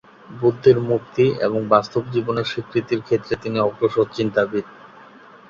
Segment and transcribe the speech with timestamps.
[0.33, 4.65] বুদ্ধির মুক্তি এবং বাস্তব জীবনের স্বীকৃতির ক্ষেত্রে তিনি অগ্রসর চিন্তাবিদ।